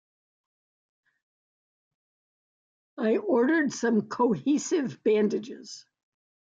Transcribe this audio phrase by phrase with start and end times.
[2.97, 5.85] I ordered some cohesive bandages